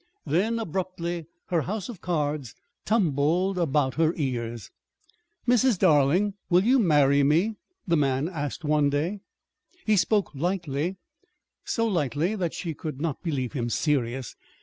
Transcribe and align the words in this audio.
Then, 0.25 0.57
abruptly, 0.57 1.27
her 1.49 1.61
house 1.61 1.87
of 1.87 2.01
cards 2.01 2.55
tumbled 2.85 3.59
about 3.59 3.93
her 4.01 4.15
ears. 4.17 4.71
"Mrs. 5.47 5.77
Darling, 5.77 6.33
will 6.49 6.63
you 6.63 6.79
marry 6.79 7.21
me?" 7.21 7.57
the 7.87 7.97
man 7.97 8.27
asked 8.27 8.63
one 8.65 8.89
day. 8.89 9.19
He 9.85 9.95
spoke 9.95 10.33
lightly, 10.33 10.95
so 11.65 11.85
lightly 11.85 12.33
that 12.33 12.55
she 12.55 12.73
could 12.73 12.99
not 12.99 13.21
believe 13.21 13.53
him 13.53 13.69
serious. 13.69 14.35